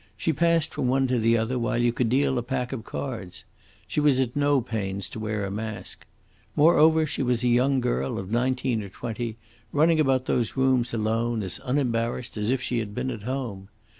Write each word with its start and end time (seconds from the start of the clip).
She 0.17 0.33
passed 0.33 0.73
from 0.73 0.87
one 0.87 1.05
to 1.09 1.19
the 1.19 1.37
other 1.37 1.59
while 1.59 1.77
you 1.77 1.93
could 1.93 2.09
deal 2.09 2.39
a 2.39 2.41
pack 2.41 2.73
of 2.73 2.83
cards. 2.83 3.43
She 3.87 3.99
was 3.99 4.19
at 4.19 4.35
no 4.35 4.59
pains 4.59 5.07
to 5.09 5.19
wear 5.19 5.45
a 5.45 5.51
mask. 5.51 6.07
Moreover, 6.55 7.05
she 7.05 7.21
was 7.21 7.43
a 7.43 7.47
young 7.47 7.79
girl 7.81 8.17
of 8.17 8.31
nineteen 8.31 8.81
or 8.81 8.89
twenty, 8.89 9.37
running 9.71 9.99
about 9.99 10.25
those 10.25 10.57
rooms 10.57 10.91
alone, 10.91 11.43
as 11.43 11.59
unembarrassed 11.63 12.35
as 12.35 12.49
if 12.49 12.63
she 12.63 12.79
had 12.79 12.95
been 12.95 13.11
at 13.11 13.21
home. 13.21 13.67